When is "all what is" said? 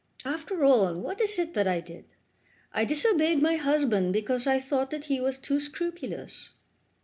0.65-1.37